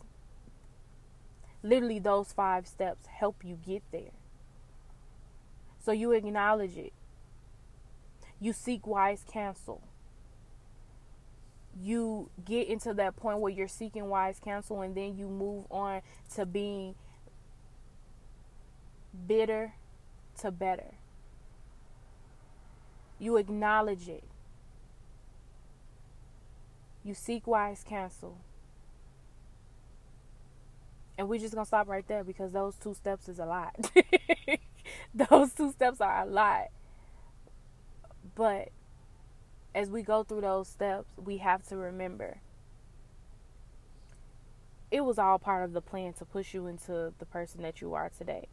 literally 1.65 1.99
those 1.99 2.31
five 2.31 2.67
steps 2.67 3.07
help 3.07 3.43
you 3.43 3.57
get 3.65 3.83
there 3.91 4.11
so 5.85 5.91
you 5.91 6.13
acknowledge 6.13 6.77
it. 6.77 6.93
You 8.39 8.53
seek 8.53 8.87
wise 8.87 9.23
counsel. 9.31 9.83
You 11.79 12.31
get 12.43 12.67
into 12.67 12.91
that 12.95 13.15
point 13.15 13.37
where 13.37 13.51
you're 13.51 13.67
seeking 13.67 14.09
wise 14.09 14.39
counsel 14.43 14.81
and 14.81 14.95
then 14.95 15.15
you 15.15 15.27
move 15.27 15.65
on 15.69 16.01
to 16.33 16.47
being 16.47 16.95
bitter 19.27 19.75
to 20.39 20.49
better. 20.49 20.95
You 23.19 23.37
acknowledge 23.37 24.09
it. 24.09 24.23
You 27.03 27.13
seek 27.13 27.45
wise 27.45 27.85
counsel. 27.87 28.39
And 31.17 31.29
we're 31.29 31.39
just 31.39 31.53
to 31.53 31.65
stop 31.65 31.87
right 31.87 32.07
there 32.07 32.23
because 32.23 32.51
those 32.51 32.75
two 32.75 32.93
steps 32.93 33.29
is 33.29 33.39
a 33.39 33.45
lot. 33.45 33.91
those 35.13 35.53
two 35.53 35.71
steps 35.71 36.01
are 36.01 36.23
a 36.23 36.25
lot. 36.25 36.67
But 38.35 38.69
as 39.73 39.89
we 39.89 40.01
go 40.01 40.23
through 40.23 40.41
those 40.41 40.67
steps, 40.67 41.07
we 41.17 41.37
have 41.37 41.65
to 41.67 41.77
remember 41.77 42.39
it 44.91 45.03
was 45.03 45.19
all 45.19 45.39
part 45.39 45.65
of 45.65 45.73
the 45.73 45.81
plan 45.81 46.13
to 46.13 46.25
push 46.25 46.53
you 46.53 46.67
into 46.67 47.13
the 47.19 47.25
person 47.25 47.61
that 47.63 47.81
you 47.81 47.93
are 47.93 48.09
today. 48.17 48.47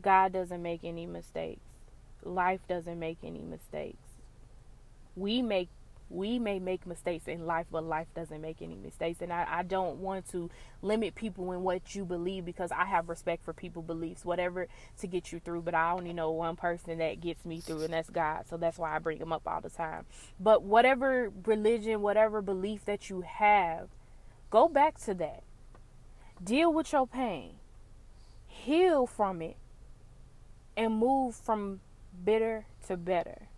God 0.00 0.32
doesn't 0.32 0.62
make 0.62 0.84
any 0.84 1.06
mistakes. 1.06 1.60
Life 2.22 2.60
doesn't 2.68 2.98
make 2.98 3.18
any 3.24 3.42
mistakes. 3.42 4.08
We 5.16 5.42
make 5.42 5.68
we 6.12 6.38
may 6.38 6.58
make 6.58 6.86
mistakes 6.86 7.26
in 7.26 7.46
life, 7.46 7.66
but 7.70 7.84
life 7.84 8.08
doesn't 8.14 8.40
make 8.40 8.60
any 8.60 8.76
mistakes. 8.76 9.22
And 9.22 9.32
I, 9.32 9.46
I 9.48 9.62
don't 9.62 9.98
want 9.98 10.30
to 10.32 10.50
limit 10.82 11.14
people 11.14 11.52
in 11.52 11.62
what 11.62 11.94
you 11.94 12.04
believe 12.04 12.44
because 12.44 12.70
I 12.70 12.84
have 12.84 13.08
respect 13.08 13.44
for 13.44 13.52
people's 13.52 13.86
beliefs, 13.86 14.24
whatever 14.24 14.68
to 15.00 15.06
get 15.06 15.32
you 15.32 15.40
through. 15.40 15.62
But 15.62 15.74
I 15.74 15.92
only 15.92 16.12
know 16.12 16.30
one 16.30 16.56
person 16.56 16.98
that 16.98 17.20
gets 17.20 17.44
me 17.44 17.60
through, 17.60 17.82
and 17.82 17.94
that's 17.94 18.10
God. 18.10 18.44
So 18.48 18.56
that's 18.56 18.78
why 18.78 18.94
I 18.94 18.98
bring 18.98 19.18
him 19.18 19.32
up 19.32 19.42
all 19.46 19.60
the 19.60 19.70
time. 19.70 20.04
But 20.38 20.62
whatever 20.62 21.32
religion, 21.46 22.02
whatever 22.02 22.42
belief 22.42 22.84
that 22.84 23.08
you 23.08 23.22
have, 23.22 23.88
go 24.50 24.68
back 24.68 25.00
to 25.04 25.14
that. 25.14 25.42
Deal 26.42 26.72
with 26.72 26.92
your 26.92 27.06
pain, 27.06 27.54
heal 28.46 29.06
from 29.06 29.40
it, 29.40 29.56
and 30.76 30.98
move 30.98 31.36
from 31.36 31.80
bitter 32.24 32.66
to 32.88 32.96
better. 32.96 33.48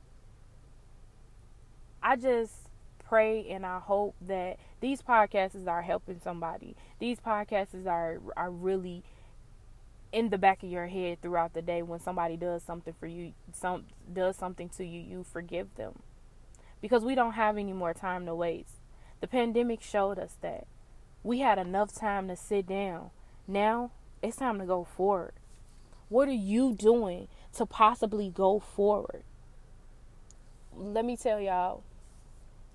I 2.07 2.17
just 2.17 2.53
pray 3.03 3.49
and 3.49 3.65
I 3.65 3.79
hope 3.79 4.15
that 4.21 4.59
these 4.81 5.01
podcasts 5.01 5.67
are 5.67 5.81
helping 5.81 6.21
somebody. 6.23 6.77
These 6.99 7.19
podcasts 7.19 7.87
are 7.87 8.21
are 8.37 8.51
really 8.51 9.03
in 10.13 10.29
the 10.29 10.37
back 10.37 10.63
of 10.63 10.69
your 10.69 10.87
head 10.87 11.23
throughout 11.23 11.55
the 11.55 11.63
day 11.63 11.83
when 11.83 11.99
somebody 11.99 12.37
does 12.37 12.63
something 12.63 12.95
for 13.01 13.07
you, 13.07 13.33
some 13.53 13.87
does 14.13 14.37
something 14.37 14.69
to 14.69 14.85
you, 14.85 15.01
you 15.01 15.25
forgive 15.25 15.75
them. 15.77 16.01
Because 16.83 17.03
we 17.03 17.15
don't 17.15 17.33
have 17.33 17.57
any 17.57 17.73
more 17.73 17.95
time 17.95 18.27
to 18.27 18.35
waste. 18.35 18.77
The 19.23 19.27
pandemic 19.27 19.81
showed 19.81 20.19
us 20.19 20.37
that. 20.43 20.67
We 21.23 21.41
had 21.41 21.59
enough 21.59 21.95
time 21.95 22.29
to 22.29 22.37
sit 22.37 22.67
down. 22.67 23.11
Now 23.49 23.93
it's 24.23 24.37
time 24.37 24.59
to 24.59 24.67
go 24.67 24.85
forward. 24.85 25.33
What 26.11 26.29
are 26.29 26.33
you 26.33 26.75
doing 26.75 27.29
to 27.55 27.65
possibly 27.65 28.29
go 28.29 28.61
forward? 28.61 29.25
Let 30.77 31.07
me 31.07 31.17
tell 31.17 31.41
y'all, 31.41 31.83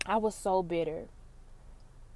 I 0.09 0.17
was 0.17 0.33
so 0.33 0.63
bitter. 0.63 1.05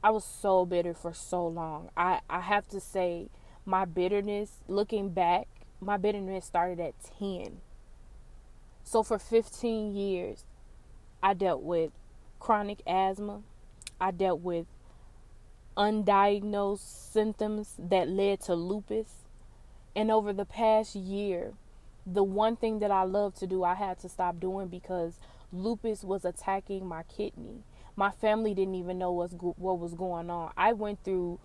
I 0.03 0.09
was 0.09 0.25
so 0.25 0.65
bitter 0.65 0.95
for 0.95 1.13
so 1.13 1.45
long. 1.45 1.91
I, 1.95 2.21
I 2.27 2.41
have 2.41 2.67
to 2.69 2.79
say, 2.79 3.29
my 3.65 3.85
bitterness, 3.85 4.63
looking 4.67 5.11
back, 5.11 5.47
my 5.79 5.97
bitterness 5.97 6.43
started 6.43 6.79
at 6.79 6.95
10. 7.19 7.59
So 8.83 9.03
for 9.03 9.19
15 9.19 9.95
years, 9.95 10.43
I 11.21 11.35
dealt 11.35 11.61
with 11.61 11.91
chronic 12.39 12.81
asthma. 12.87 13.43
I 14.01 14.09
dealt 14.09 14.41
with 14.41 14.65
undiagnosed 15.77 17.11
symptoms 17.11 17.75
that 17.77 18.09
led 18.09 18.41
to 18.41 18.55
lupus. 18.55 19.17
And 19.95 20.09
over 20.09 20.33
the 20.33 20.45
past 20.45 20.95
year, 20.95 21.53
the 22.07 22.23
one 22.23 22.55
thing 22.55 22.79
that 22.79 22.89
I 22.89 23.03
love 23.03 23.35
to 23.35 23.45
do, 23.45 23.63
I 23.63 23.75
had 23.75 23.99
to 23.99 24.09
stop 24.09 24.39
doing 24.39 24.67
because 24.67 25.19
lupus 25.51 26.03
was 26.03 26.25
attacking 26.25 26.87
my 26.87 27.03
kidney 27.03 27.61
My 27.95 28.11
family 28.11 28.53
didn't 28.53 28.75
even 28.75 28.97
know 28.97 29.11
what's 29.11 29.33
go- 29.33 29.55
what 29.57 29.79
was 29.79 29.93
going 29.93 30.29
on. 30.29 30.51
I 30.57 30.73
went 30.73 31.03
through 31.03 31.39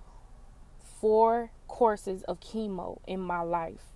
four 0.78 1.50
courses 1.66 2.22
of 2.24 2.40
chemo 2.40 2.98
in 3.06 3.20
my 3.20 3.42
life 3.42 3.92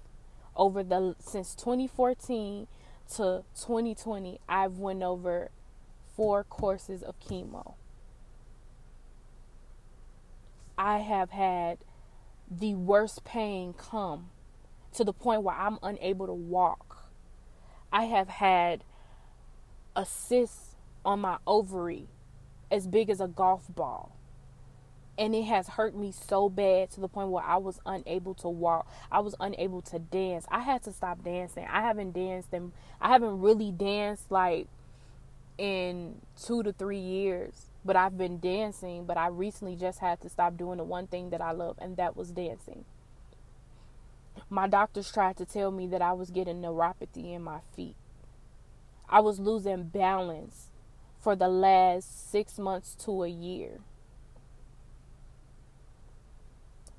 over 0.55 0.83
the 0.83 1.17
since 1.19 1.55
2014 1.55 2.67
to 3.15 3.45
2020. 3.55 4.41
I've 4.49 4.79
went 4.79 5.03
over 5.03 5.51
four 6.15 6.45
courses 6.45 7.03
of 7.03 7.19
chemo. 7.21 7.75
I 10.77 10.99
have 10.99 11.31
had 11.31 11.79
the 12.51 12.75
worst 12.75 13.25
pain 13.25 13.73
come 13.73 14.31
to 14.93 15.05
the 15.05 15.13
point 15.13 15.43
where 15.43 15.55
I'm 15.55 15.79
unable 15.83 16.27
to 16.27 16.35
walk. 16.35 17.11
I 17.93 18.05
have 18.05 18.29
had 18.29 18.85
a 19.95 20.05
cyst 20.05 20.77
on 21.05 21.21
my 21.21 21.39
ovary 21.47 22.09
as 22.73 22.87
big 22.87 23.11
as 23.11 23.21
a 23.21 23.29
golf 23.29 23.67
ball. 23.69 24.17
And 25.19 25.35
it 25.35 25.43
has 25.43 25.69
hurt 25.69 25.95
me 25.95 26.11
so 26.11 26.49
bad 26.49 26.91
to 26.93 27.01
the 27.01 27.07
point 27.07 27.29
where 27.29 27.45
I 27.45 27.59
was 27.59 27.79
unable 27.85 28.35
to 28.37 28.49
walk. 28.49 28.91
I 29.13 29.21
was 29.21 29.35
unable 29.39 29.83
to 29.83 29.99
dance. 29.99 30.47
I 30.51 30.61
had 30.61 30.83
to 30.85 30.93
stop 30.93 31.23
dancing. 31.23 31.67
I 31.71 31.83
haven't 31.83 32.13
danced 32.13 32.49
and 32.53 32.73
I 32.99 33.11
haven't 33.11 33.41
really 33.41 33.71
danced 33.71 34.33
like 34.33 34.67
in 35.59 36.15
two 36.43 36.63
to 36.63 36.73
three 36.73 36.99
years. 36.99 37.67
But 37.85 37.97
I've 37.97 38.17
been 38.17 38.39
dancing, 38.39 39.05
but 39.05 39.19
I 39.19 39.27
recently 39.27 39.77
just 39.77 39.99
had 39.99 40.21
to 40.23 40.29
stop 40.29 40.57
doing 40.57 40.79
the 40.79 40.85
one 40.85 41.09
thing 41.09 41.31
that 41.31 41.41
I 41.41 41.51
love, 41.51 41.77
and 41.81 41.97
that 41.97 42.17
was 42.17 42.31
dancing. 42.31 42.85
My 44.49 44.69
doctors 44.69 45.11
tried 45.11 45.37
to 45.39 45.45
tell 45.45 45.73
me 45.73 45.89
that 45.89 46.01
I 46.01 46.13
was 46.13 46.31
getting 46.31 46.63
neuropathy 46.63 47.35
in 47.35 47.43
my 47.43 47.59
feet. 47.75 47.97
I 49.09 49.19
was 49.19 49.41
losing 49.41 49.83
balance 49.83 50.69
for 51.23 51.37
the 51.37 51.49
last 51.49 52.31
six 52.31 52.59
months 52.59 52.95
to 52.97 53.23
a 53.23 53.29
year 53.29 53.79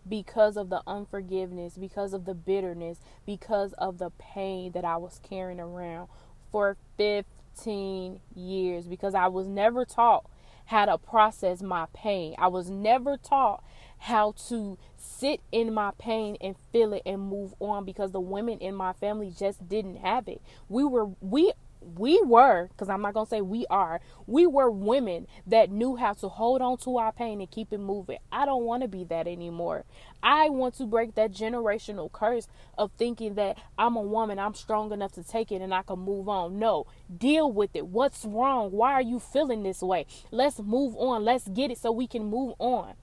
because 0.08 0.58
of 0.58 0.70
the 0.70 0.82
unforgiveness, 0.88 1.78
because 1.78 2.14
of 2.14 2.26
the 2.26 2.34
bitterness, 2.34 3.00
because 3.26 3.74
of 3.74 3.98
the 3.98 4.10
pain 4.12 4.72
that 4.72 4.86
I 4.86 4.98
was 4.98 5.20
carrying 5.24 5.60
around 5.60 6.08
for 6.52 6.78
15 6.98 8.20
years, 8.36 8.88
because 8.88 9.14
I 9.14 9.28
was 9.28 9.48
never 9.48 9.86
taught 9.86 10.30
how 10.66 10.86
to 10.86 10.98
process 10.98 11.62
my 11.62 11.88
pain. 11.94 12.36
I 12.38 12.48
was 12.48 12.70
never 12.70 13.18
taught 13.18 13.64
how 14.00 14.34
to 14.50 14.78
sit 14.98 15.42
in 15.52 15.74
my 15.74 15.92
pain 15.98 16.38
and 16.42 16.56
feel 16.72 16.94
it 16.94 17.02
and 17.06 17.22
move 17.22 17.54
on 17.60 17.86
because 17.86 18.12
the 18.12 18.20
women 18.22 18.60
in 18.60 18.76
my 18.76 18.94
family 18.94 19.34
just 19.38 19.68
didn't 19.68 19.98
have 19.98 20.28
it. 20.28 20.42
We 20.70 20.84
were 20.86 21.10
we 21.22 21.54
we 21.98 22.22
were, 22.22 22.68
because 22.68 22.90
I'm 22.90 23.02
not 23.02 23.14
going 23.14 23.26
to 23.26 23.30
say 23.30 23.42
we 23.42 23.66
are, 23.70 24.02
we 24.28 24.48
were 24.48 24.70
women 24.70 25.28
that 25.48 25.70
knew 25.70 25.96
how 25.96 26.14
to 26.14 26.30
hold 26.30 26.62
on 26.62 26.78
to 26.80 26.98
our 26.98 27.12
pain 27.12 27.40
and 27.40 27.50
keep 27.50 27.74
it 27.74 27.80
moving. 27.80 28.18
I 28.32 28.46
don't 28.46 28.64
want 28.64 28.84
to 28.84 28.88
be 28.88 29.04
that 29.06 29.28
anymore. 29.28 29.86
I 30.22 30.50
want 30.50 30.76
to 30.76 30.86
break 30.86 31.16
that 31.16 31.32
generational 31.32 32.12
curse 32.12 32.48
of 32.78 32.92
thinking 32.98 33.36
that 33.36 33.58
I'm 33.78 33.96
a 33.96 34.02
woman, 34.02 34.40
I'm 34.40 34.54
strong 34.54 34.92
enough 34.92 35.14
to 35.14 35.24
take 35.24 35.52
it 35.52 35.62
and 35.62 35.74
I 35.74 35.84
can 35.84 36.00
move 36.00 36.30
on. 36.30 36.60
No, 36.60 36.88
deal 37.16 37.52
with 37.52 37.76
it. 37.76 37.88
What's 37.88 38.26
wrong? 38.26 38.72
Why 38.72 38.94
are 38.94 39.02
you 39.02 39.20
feeling 39.20 39.64
this 39.64 39.82
way? 39.82 40.06
Let's 40.32 40.60
move 40.60 40.96
on. 40.96 41.24
Let's 41.24 41.48
get 41.48 41.72
it 41.72 41.78
so 41.78 41.92
we 41.92 42.08
can 42.08 42.26
move 42.26 42.56
on. 42.60 42.94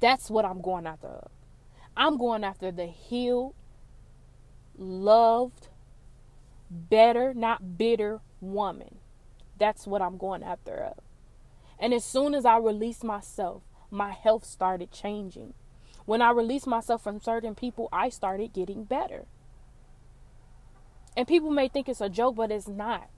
That's 0.00 0.30
what 0.30 0.44
I'm 0.44 0.60
going 0.60 0.86
after. 0.86 1.28
I'm 1.96 2.16
going 2.16 2.44
after 2.44 2.70
the 2.70 2.86
healed, 2.86 3.54
loved, 4.76 5.67
better, 6.70 7.34
not 7.34 7.78
bitter 7.78 8.20
woman. 8.40 8.96
That's 9.58 9.86
what 9.86 10.02
I'm 10.02 10.18
going 10.18 10.42
after 10.42 10.76
of. 10.76 10.98
And 11.78 11.92
as 11.94 12.04
soon 12.04 12.34
as 12.34 12.44
I 12.44 12.58
released 12.58 13.04
myself, 13.04 13.62
my 13.90 14.12
health 14.12 14.44
started 14.44 14.90
changing. 14.90 15.54
When 16.04 16.22
I 16.22 16.30
released 16.30 16.66
myself 16.66 17.02
from 17.02 17.20
certain 17.20 17.54
people, 17.54 17.88
I 17.92 18.08
started 18.08 18.52
getting 18.52 18.84
better. 18.84 19.26
And 21.16 21.26
people 21.26 21.50
may 21.50 21.68
think 21.68 21.88
it's 21.88 22.00
a 22.00 22.08
joke, 22.08 22.36
but 22.36 22.50
it's 22.50 22.68
not. 22.68 23.10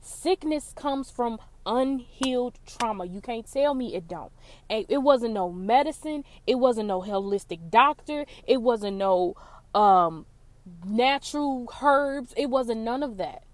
Sickness 0.00 0.72
comes 0.74 1.10
from 1.10 1.38
unhealed 1.66 2.58
trauma. 2.66 3.04
You 3.04 3.20
can't 3.20 3.50
tell 3.50 3.74
me 3.74 3.94
it 3.94 4.08
don't. 4.08 4.32
It 4.70 5.02
wasn't 5.02 5.34
no 5.34 5.50
medicine. 5.50 6.24
It 6.46 6.54
wasn't 6.56 6.88
no 6.88 7.02
holistic 7.02 7.70
doctor. 7.70 8.24
It 8.46 8.62
wasn't 8.62 8.96
no 8.96 9.34
um 9.74 10.26
natural 10.84 11.72
herbs. 11.82 12.34
It 12.36 12.46
wasn't 12.50 12.80
none 12.80 13.02
of 13.02 13.16
that 13.16 13.44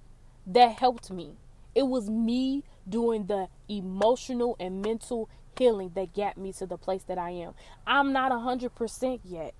that 0.46 0.78
helped 0.78 1.10
me. 1.10 1.36
It 1.74 1.86
was 1.86 2.08
me 2.08 2.64
doing 2.88 3.26
the 3.26 3.48
emotional 3.68 4.56
and 4.60 4.82
mental 4.82 5.28
healing 5.58 5.92
that 5.94 6.14
got 6.14 6.36
me 6.36 6.52
to 6.52 6.66
the 6.66 6.76
place 6.76 7.02
that 7.04 7.18
I 7.18 7.30
am. 7.30 7.54
I'm 7.86 8.12
not 8.12 8.32
100% 8.32 9.20
yet. 9.24 9.54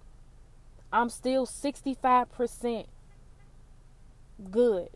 I'm 0.93 1.09
still 1.09 1.47
65% 1.47 2.87
good. 4.51 4.89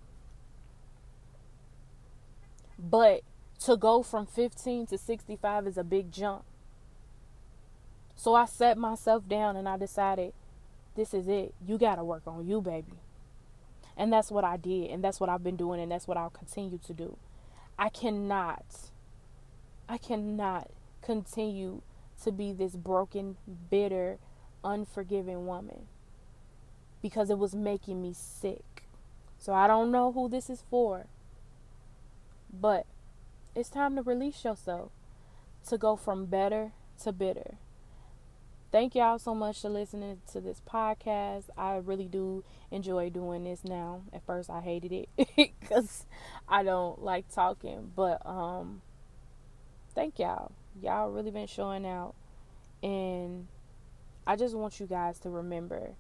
But 2.79 3.23
to 3.65 3.77
go 3.77 4.03
from 4.03 4.27
15 4.27 4.87
to 4.87 4.99
65 4.99 5.67
is 5.67 5.77
a 5.77 5.85
big 5.85 6.13
jump. 6.13 6.45
So 8.15 8.35
I 8.35 8.47
set 8.47 8.79
myself 8.79 9.29
down 9.29 9.57
and 9.57 9.69
I 9.69 9.77
decided 9.77 10.33
this 10.99 11.15
is 11.15 11.29
it. 11.29 11.55
You 11.67 11.79
got 11.79 11.97
to 11.97 12.05
work 12.05 12.23
on 12.27 12.47
you, 12.47 12.61
baby. 12.61 12.93
And 13.97 14.13
that's 14.13 14.31
what 14.31 14.45
I 14.45 14.57
did. 14.57 14.91
And 14.91 15.03
that's 15.03 15.21
what 15.21 15.29
I've 15.31 15.45
been 15.45 15.57
doing. 15.57 15.81
And 15.81 15.91
that's 15.91 16.07
what 16.09 16.17
I'll 16.17 16.31
continue 16.31 16.79
to 16.87 16.93
do. 16.93 17.17
I 17.79 17.89
cannot, 17.89 18.65
I 19.89 19.99
cannot 19.99 20.71
continue 21.03 21.83
to 22.23 22.33
be 22.33 22.53
this 22.53 22.75
broken, 22.75 23.37
bitter, 23.71 24.19
unforgiving 24.65 25.47
woman 25.47 25.87
because 27.01 27.31
it 27.31 27.39
was 27.39 27.55
making 27.55 28.03
me 28.03 28.13
sick. 28.13 28.85
So 29.39 29.53
I 29.53 29.67
don't 29.67 29.93
know 29.93 30.11
who 30.13 30.29
this 30.29 30.51
is 30.51 30.65
for. 30.69 31.07
But 32.53 32.87
it's 33.55 33.69
time 33.69 33.95
to 33.97 34.03
release 34.03 34.45
yourself 34.45 34.91
to 35.69 35.79
go 35.79 35.97
from 35.97 36.27
better 36.27 36.73
to 37.03 37.13
bitter. 37.13 37.57
Thank 38.71 38.95
y'all 38.95 39.19
so 39.19 39.35
much 39.35 39.63
for 39.63 39.71
listening 39.71 40.21
to 40.33 40.43
this 40.43 40.61
podcast. 40.71 41.45
I 41.57 41.77
really 41.77 42.05
do 42.05 42.45
enjoy 42.71 43.09
doing 43.09 43.45
this 43.45 43.65
now. 43.65 44.03
At 44.13 44.27
first 44.27 44.51
I 44.51 44.61
hated 44.61 44.93
it 44.93 45.53
cuz 45.67 46.05
I 46.47 46.63
don't 46.65 47.03
like 47.03 47.33
talking, 47.33 47.93
but 47.97 48.21
um 48.27 48.83
thank 49.95 50.19
y'all. 50.19 50.53
Y'all 50.83 51.11
really 51.11 51.31
been 51.31 51.47
showing 51.47 51.87
out 51.87 52.15
and 52.83 53.47
I 54.27 54.37
just 54.37 54.55
want 54.55 54.79
you 54.81 54.87
guys 54.87 55.19
to 55.21 55.31
remember 55.31 55.95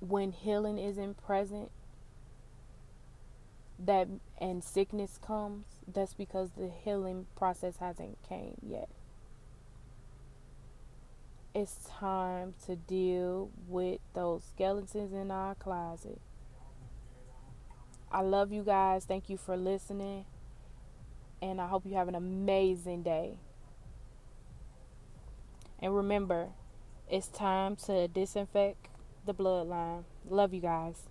when 0.00 0.32
healing 0.32 0.76
isn't 0.76 1.16
present 1.24 1.70
that 3.78 4.08
and 4.38 4.62
sickness 4.62 5.18
comes, 5.22 5.64
that's 5.90 6.12
because 6.12 6.50
the 6.50 6.68
healing 6.68 7.28
process 7.34 7.78
hasn't 7.78 8.18
came 8.28 8.58
yet 8.62 8.90
it's 11.58 11.88
time 11.98 12.54
to 12.66 12.76
deal 12.76 13.50
with 13.66 13.98
those 14.14 14.44
skeletons 14.44 15.12
in 15.12 15.32
our 15.32 15.56
closet. 15.56 16.20
I 18.12 18.20
love 18.20 18.52
you 18.52 18.62
guys. 18.62 19.04
Thank 19.04 19.28
you 19.28 19.36
for 19.36 19.56
listening. 19.56 20.24
And 21.42 21.60
I 21.60 21.66
hope 21.66 21.84
you 21.84 21.94
have 21.94 22.06
an 22.06 22.14
amazing 22.14 23.02
day. 23.02 23.38
And 25.80 25.96
remember, 25.96 26.50
it's 27.10 27.26
time 27.26 27.74
to 27.86 28.06
disinfect 28.06 28.86
the 29.26 29.34
bloodline. 29.34 30.04
Love 30.28 30.54
you 30.54 30.60
guys. 30.60 31.08